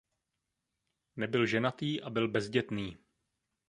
[1.15, 2.97] Nebyl ženatý a byl bezdětný..